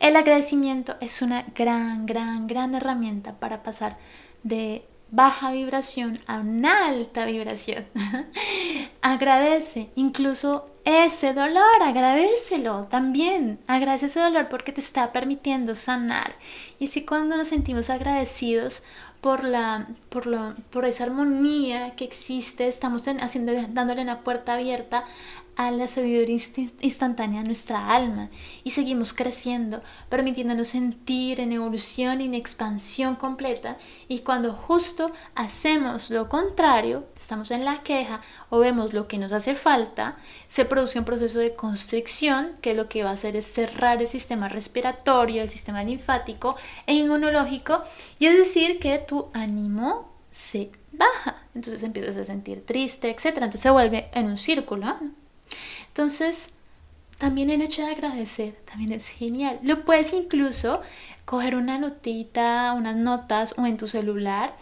El 0.00 0.16
agradecimiento 0.16 0.96
es 1.00 1.22
una 1.22 1.44
gran, 1.54 2.06
gran, 2.06 2.46
gran 2.46 2.74
herramienta 2.74 3.34
para 3.34 3.62
pasar 3.62 3.96
de 4.42 4.84
baja 5.14 5.52
vibración 5.52 6.18
a 6.26 6.38
una 6.38 6.88
alta 6.88 7.24
vibración. 7.24 7.86
agradece, 9.00 9.90
incluso 9.94 10.66
ese 10.84 11.32
dolor, 11.32 11.82
agradecelo 11.82 12.86
también. 12.90 13.60
Agradece 13.66 14.06
ese 14.06 14.20
dolor 14.20 14.48
porque 14.48 14.72
te 14.72 14.80
está 14.80 15.12
permitiendo 15.12 15.76
sanar. 15.76 16.34
Y 16.78 16.86
así 16.86 17.04
cuando 17.04 17.36
nos 17.36 17.48
sentimos 17.48 17.90
agradecidos 17.90 18.82
por, 19.20 19.44
la, 19.44 19.86
por, 20.08 20.26
lo, 20.26 20.54
por 20.70 20.84
esa 20.84 21.04
armonía 21.04 21.94
que 21.94 22.04
existe, 22.04 22.66
estamos 22.66 23.04
haciendo, 23.06 23.52
dándole 23.70 24.02
una 24.02 24.20
puerta 24.20 24.54
abierta 24.54 25.04
a 25.56 25.70
la 25.70 25.88
sabiduría 25.88 26.38
instantánea 26.80 27.40
a 27.40 27.44
nuestra 27.44 27.94
alma 27.94 28.30
y 28.64 28.72
seguimos 28.72 29.12
creciendo, 29.12 29.82
permitiéndonos 30.08 30.68
sentir 30.68 31.40
en 31.40 31.52
evolución 31.52 32.20
y 32.20 32.24
en 32.24 32.34
expansión 32.34 33.16
completa 33.16 33.78
y 34.08 34.20
cuando 34.20 34.52
justo 34.52 35.12
hacemos 35.34 36.10
lo 36.10 36.28
contrario, 36.28 37.04
estamos 37.16 37.50
en 37.50 37.64
la 37.64 37.82
queja 37.82 38.20
o 38.50 38.58
vemos 38.58 38.92
lo 38.92 39.08
que 39.08 39.18
nos 39.18 39.32
hace 39.32 39.54
falta, 39.54 40.16
se 40.48 40.64
produce 40.64 40.98
un 40.98 41.04
proceso 41.04 41.38
de 41.38 41.54
constricción 41.54 42.52
que 42.60 42.74
lo 42.74 42.88
que 42.88 43.04
va 43.04 43.10
a 43.10 43.14
hacer 43.14 43.36
es 43.36 43.46
cerrar 43.46 44.00
el 44.00 44.08
sistema 44.08 44.48
respiratorio, 44.48 45.42
el 45.42 45.50
sistema 45.50 45.84
linfático 45.84 46.56
e 46.86 46.94
inmunológico 46.94 47.82
y 48.18 48.26
es 48.26 48.36
decir 48.36 48.78
que 48.78 48.98
tu 48.98 49.28
ánimo 49.32 50.12
se 50.30 50.70
baja, 50.90 51.36
entonces 51.54 51.82
empiezas 51.82 52.16
a 52.16 52.24
sentir 52.24 52.66
triste, 52.66 53.10
etc. 53.10 53.26
Entonces 53.26 53.60
se 53.60 53.70
vuelve 53.70 54.10
en 54.12 54.26
un 54.26 54.38
círculo. 54.38 54.98
Entonces, 55.94 56.50
también 57.18 57.50
el 57.50 57.62
hecho 57.62 57.82
de 57.82 57.92
agradecer 57.92 58.56
también 58.64 58.90
es 58.90 59.06
genial. 59.06 59.60
Lo 59.62 59.84
puedes 59.84 60.12
incluso 60.12 60.82
coger 61.24 61.54
una 61.54 61.78
notita, 61.78 62.74
unas 62.76 62.96
notas 62.96 63.54
o 63.56 63.64
en 63.64 63.76
tu 63.76 63.86
celular 63.86 64.56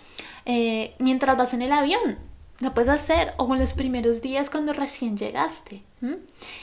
eh, 0.45 0.95
mientras 0.99 1.39
vas 1.39 1.55
en 1.55 1.63
el 1.63 1.73
avión. 1.73 2.19
Lo 2.61 2.75
puedes 2.75 2.91
hacer 2.91 3.33
o 3.39 3.51
en 3.55 3.61
los 3.61 3.73
primeros 3.73 4.21
días 4.21 4.51
cuando 4.51 4.75
recién 4.75 5.17
llegaste. 5.17 5.83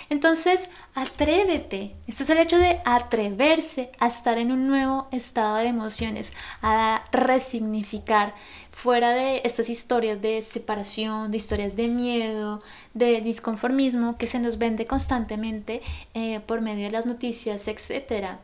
Entonces, 0.10 0.70
atrévete. 0.96 1.96
Esto 2.08 2.24
es 2.24 2.30
el 2.30 2.40
hecho 2.40 2.58
de 2.58 2.82
atreverse 2.86 3.92
a 4.00 4.08
estar 4.08 4.38
en 4.38 4.52
un 4.52 4.68
nuevo 4.68 5.08
estado 5.12 5.58
de 5.58 5.68
emociones, 5.68 6.34
a 6.62 7.04
resignificar 7.12 8.34
fuera 8.72 9.12
de 9.12 9.42
estas 9.44 9.70
historias 9.70 10.22
de 10.22 10.42
separación, 10.42 11.32
de 11.32 11.38
historias 11.38 11.76
de 11.76 11.88
miedo, 11.88 12.62
de 12.94 13.22
disconformismo 13.22 14.18
que 14.18 14.28
se 14.28 14.40
nos 14.40 14.58
vende 14.58 14.86
constantemente 14.86 15.82
eh, 16.14 16.40
por 16.42 16.62
medio 16.62 16.86
de 16.86 16.92
las 16.92 17.06
noticias, 17.06 17.68
etc. 17.68 18.38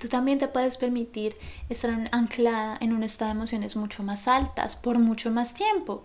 tú 0.00 0.08
también 0.08 0.38
te 0.38 0.48
puedes 0.48 0.78
permitir 0.78 1.36
estar 1.68 2.08
anclada 2.10 2.78
en 2.80 2.94
un 2.94 3.02
estado 3.02 3.28
de 3.28 3.36
emociones 3.36 3.76
mucho 3.76 4.02
más 4.02 4.26
altas 4.28 4.74
por 4.74 4.98
mucho 4.98 5.30
más 5.30 5.52
tiempo. 5.52 6.02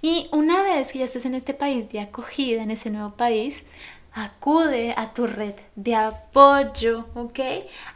Y 0.00 0.28
una 0.32 0.62
vez 0.62 0.92
que 0.92 1.00
ya 1.00 1.06
estés 1.06 1.24
en 1.24 1.34
este 1.34 1.52
país 1.52 1.90
de 1.90 2.00
acogida, 2.00 2.62
en 2.62 2.70
ese 2.70 2.88
nuevo 2.90 3.10
país, 3.16 3.64
acude 4.12 4.94
a 4.96 5.12
tu 5.12 5.26
red 5.26 5.54
de 5.74 5.96
apoyo, 5.96 7.06
¿ok? 7.14 7.40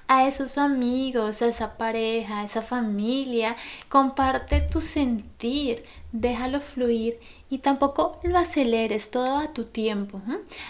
A 0.09 0.27
esos 0.27 0.59
amigos, 0.59 1.43
a 1.43 1.47
esa 1.47 1.77
pareja, 1.77 2.41
a 2.41 2.45
esa 2.45 2.63
familia. 2.63 3.57
Comparte 3.89 4.63
tu 4.63 4.81
sentir, 4.81 5.85
déjalo 6.11 6.61
fluir 6.61 7.21
y 7.55 7.59
tampoco 7.59 8.19
lo 8.25 8.37
aceleres 8.37 9.13
todo 9.13 9.37
a 9.37 9.47
tu 9.47 9.63
tiempo. 9.63 10.21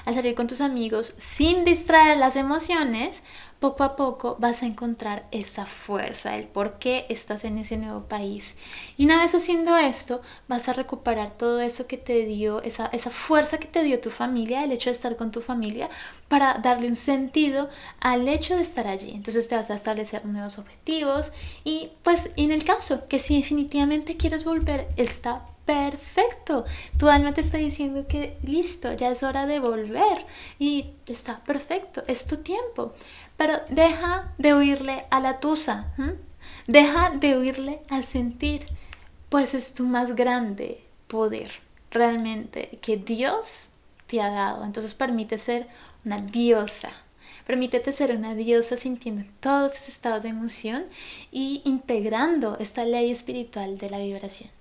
Al 0.04 0.14
salir 0.14 0.34
con 0.34 0.48
tus 0.48 0.60
amigos 0.60 1.14
sin 1.16 1.64
distraer 1.64 2.18
las 2.18 2.36
emociones, 2.36 3.22
poco 3.58 3.84
a 3.84 3.96
poco 3.96 4.36
vas 4.38 4.62
a 4.62 4.66
encontrar 4.66 5.24
esa 5.30 5.64
fuerza, 5.64 6.36
el 6.36 6.44
por 6.44 6.78
qué 6.78 7.06
estás 7.08 7.44
en 7.44 7.56
ese 7.56 7.78
nuevo 7.78 8.02
país. 8.02 8.56
Y 8.98 9.06
una 9.06 9.22
vez 9.22 9.34
haciendo 9.34 9.78
esto, 9.78 10.20
vas 10.46 10.68
a 10.68 10.74
recuperar 10.74 11.38
todo 11.38 11.62
eso 11.62 11.86
que 11.86 11.96
te 11.96 12.26
dio, 12.26 12.60
esa, 12.60 12.84
esa 12.88 13.08
fuerza 13.08 13.56
que 13.56 13.68
te 13.68 13.82
dio 13.82 13.98
tu 14.02 14.10
familia, 14.10 14.62
el 14.62 14.72
hecho 14.72 14.90
de 14.90 14.96
estar 14.96 15.16
con 15.16 15.30
tu 15.30 15.40
familia, 15.40 15.88
para 16.28 16.58
darle 16.62 16.88
un 16.88 16.96
sentido 16.96 17.70
al 18.00 18.28
hecho 18.28 18.56
de 18.56 18.62
estar 18.62 18.86
allí. 18.86 19.12
Entonces 19.12 19.48
te 19.48 19.56
vas 19.56 19.70
a 19.70 19.74
establecer 19.74 20.26
nuevos 20.26 20.58
objetivos 20.58 21.32
y 21.64 21.92
pues 22.02 22.28
en 22.36 22.50
el 22.50 22.62
caso 22.62 23.08
que 23.08 23.18
si 23.18 23.40
definitivamente 23.40 24.18
quieres 24.18 24.44
volver, 24.44 24.86
está 24.98 25.46
perfecto. 25.64 26.64
Tu 26.99 27.09
alma 27.09 27.35
te 27.35 27.40
está 27.40 27.59
diciendo 27.59 28.06
que 28.06 28.37
listo, 28.42 28.92
ya 28.92 29.11
es 29.11 29.23
hora 29.23 29.47
de 29.47 29.61
volver 29.61 30.25
y 30.59 30.92
está 31.06 31.40
perfecto, 31.40 32.04
es 32.06 32.26
tu 32.26 32.38
tiempo. 32.38 32.94
Pero 33.37 33.61
deja 33.68 34.33
de 34.38 34.52
oírle 34.52 35.06
a 35.11 35.21
la 35.21 35.40
tusa, 35.40 35.92
deja 36.66 37.11
de 37.11 37.37
oírle 37.37 37.80
al 37.88 38.04
sentir, 38.04 38.66
pues 39.28 39.54
es 39.54 39.75
tu 39.75 39.85
más 39.87 40.14
grande 40.14 40.85
poder 41.09 41.50
realmente 41.90 42.78
que 42.83 42.97
Dios 42.97 43.68
te 44.06 44.21
ha 44.21 44.30
dado. 44.30 44.64
Entonces 44.64 44.94
permite 44.94 45.38
ser 45.38 45.66
una 46.04 46.16
diosa. 46.16 46.90
Permítete 47.47 47.92
ser 47.92 48.16
una 48.16 48.35
diosa 48.35 48.76
sintiendo 48.76 49.30
todos 49.40 49.73
esos 49.73 49.88
estados 49.88 50.23
de 50.23 50.30
emoción 50.30 50.85
y 51.30 51.62
integrando 51.64 52.56
esta 52.59 52.85
ley 52.85 53.11
espiritual 53.11 53.76
de 53.76 53.90
la 53.90 53.99
vibración. 53.99 54.53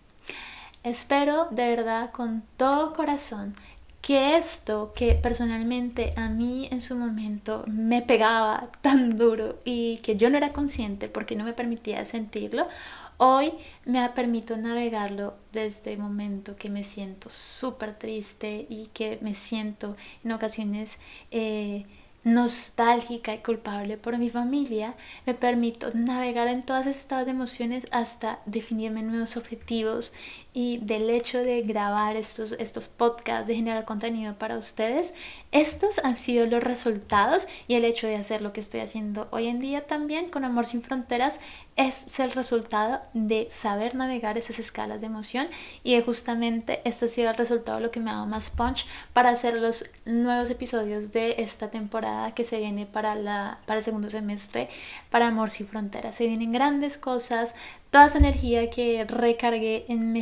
Espero 0.84 1.48
de 1.50 1.70
verdad 1.70 2.12
con 2.12 2.44
todo 2.58 2.92
corazón 2.92 3.56
que 4.02 4.36
esto 4.36 4.92
que 4.94 5.13
personalmente 5.13 6.10
a 6.18 6.28
mí 6.28 6.68
en 6.72 6.82
su 6.82 6.98
momento 6.98 7.63
me 7.68 8.02
pegaba 8.02 8.70
tan 8.82 9.18
duro 9.18 9.60
y 9.63 10.00
que 10.00 10.18
yo 10.18 10.30
no 10.30 10.36
era 10.36 10.52
consciente 10.52 11.08
porque 11.08 11.38
no 11.38 11.46
me 11.46 11.54
permitía 11.54 12.06
sentirlo, 12.06 12.68
hoy 13.16 13.54
me 13.86 14.08
permito 14.10 14.58
navegarlo 14.58 15.36
desde 15.54 15.94
el 15.94 16.00
momento 16.00 16.58
que 16.58 16.70
me 16.70 16.84
siento 16.84 17.30
súper 17.30 17.96
triste 17.96 18.66
y 18.70 18.88
que 18.94 19.20
me 19.22 19.36
siento 19.36 19.96
en 20.25 20.34
ocasiones... 20.34 21.00
Eh, 21.32 21.86
nostálgica 22.24 23.34
y 23.34 23.40
culpable 23.40 23.98
por 23.98 24.18
mi 24.18 24.30
familia, 24.30 24.96
me 25.25 25.34
permito 25.34 25.92
navegar 25.94 26.48
en 26.48 26.63
todas 26.63 26.88
estas 26.88 27.28
emociones 27.28 27.86
hasta 27.92 28.40
definirme 28.46 29.04
nuevos 29.04 29.36
objetivos 29.36 30.13
y 30.54 30.78
del 30.78 31.10
hecho 31.10 31.40
de 31.40 31.62
grabar 31.62 32.16
estos, 32.16 32.54
estos 32.54 32.88
podcasts, 32.88 33.48
de 33.48 33.56
generar 33.56 33.86
contenido 33.86 34.36
para 34.36 34.58
ustedes, 34.58 35.14
estos 35.52 36.00
han 36.00 36.16
sido 36.16 36.46
los 36.46 36.64
resultados 36.64 37.48
y 37.68 37.76
el 37.76 37.86
hecho 37.86 38.08
de 38.08 38.16
hacer 38.16 38.42
lo 38.42 38.54
que 38.54 38.60
estoy 38.60 38.82
haciendo 38.82 39.28
hoy 39.32 39.48
en 39.48 39.60
día 39.60 39.86
también 39.86 40.30
con 40.30 40.46
Amor 40.46 40.66
sin 40.66 40.82
Fronteras 40.84 41.40
es 41.76 42.20
el 42.20 42.32
resultado 42.32 43.02
de 43.14 43.48
saber 43.50 43.96
navegar 43.96 44.38
esas 44.38 44.60
escalas 44.60 45.00
de 45.00 45.08
emoción 45.08 45.48
y 45.84 46.00
justamente 46.02 46.82
este 46.86 47.06
ha 47.06 47.08
sido 47.08 47.30
el 47.32 47.36
resultado 47.36 47.80
de 47.80 47.86
lo 47.86 47.92
que 47.92 48.00
me 48.00 48.12
ha 48.12 48.16
dado 48.16 48.28
más 48.28 48.50
punch 48.52 48.86
para 49.14 49.30
hacer 49.30 49.56
los 49.56 49.90
nuevos 50.06 50.50
episodios 50.50 51.12
de 51.12 51.36
esta 51.40 51.72
temporada 51.72 52.36
que 52.36 52.46
se 52.46 52.60
viene 52.60 52.86
para, 52.86 53.16
la, 53.16 53.60
para 53.66 53.80
el 53.80 53.84
segundo 53.84 54.10
semestre 54.10 54.70
para 55.10 55.28
Amor 55.28 55.50
sin 55.50 55.68
Fronteras. 55.68 56.16
Se 56.16 56.28
vienen 56.28 56.52
grandes 56.52 56.98
cosas, 56.98 57.56
toda 57.90 58.06
esa 58.06 58.20
energía 58.20 58.70
que 58.70 59.06
recargué 59.06 59.86
en 59.88 60.14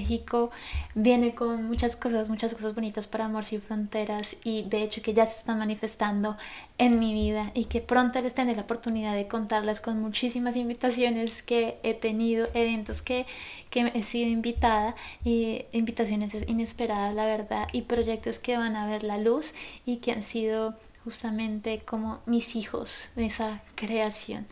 Viene 0.95 1.35
con 1.35 1.65
muchas 1.65 1.95
cosas, 1.95 2.29
muchas 2.29 2.53
cosas 2.53 2.75
bonitas 2.75 3.07
para 3.07 3.25
Amor 3.25 3.45
Sin 3.45 3.61
Fronteras 3.61 4.35
y 4.43 4.63
de 4.63 4.83
hecho 4.83 5.01
que 5.01 5.13
ya 5.13 5.25
se 5.25 5.39
están 5.39 5.59
manifestando 5.59 6.37
en 6.77 6.99
mi 6.99 7.13
vida 7.13 7.51
y 7.53 7.65
que 7.65 7.81
pronto 7.81 8.21
les 8.21 8.33
tendré 8.33 8.55
la 8.55 8.63
oportunidad 8.63 9.15
de 9.15 9.27
contarlas 9.27 9.81
con 9.81 9.99
muchísimas 9.99 10.55
invitaciones 10.55 11.43
que 11.43 11.79
he 11.83 11.93
tenido, 11.93 12.47
eventos 12.53 13.01
que, 13.01 13.25
que 13.69 13.91
he 13.93 14.03
sido 14.03 14.29
invitada 14.29 14.95
y 15.23 15.65
invitaciones 15.71 16.33
inesperadas, 16.47 17.13
la 17.15 17.25
verdad, 17.25 17.67
y 17.71 17.83
proyectos 17.83 18.39
que 18.39 18.57
van 18.57 18.75
a 18.75 18.87
ver 18.87 19.03
la 19.03 19.17
luz 19.17 19.53
y 19.85 19.97
que 19.97 20.11
han 20.11 20.23
sido 20.23 20.75
justamente 21.03 21.79
como 21.79 22.19
mis 22.25 22.55
hijos 22.55 23.09
de 23.15 23.25
esa 23.25 23.61
creación. 23.75 24.45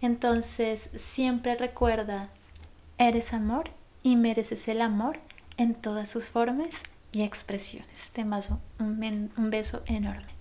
Entonces, 0.00 0.90
siempre 0.96 1.56
recuerda 1.56 2.30
Eres 3.00 3.32
amor 3.32 3.70
y 4.02 4.16
mereces 4.16 4.68
el 4.68 4.80
amor 4.80 5.18
en 5.56 5.74
todas 5.74 6.08
sus 6.08 6.26
formas 6.26 6.82
y 7.12 7.22
expresiones. 7.22 8.10
Te 8.10 8.24
mando 8.24 8.60
un, 8.78 9.30
un 9.36 9.50
beso 9.50 9.82
enorme. 9.86 10.39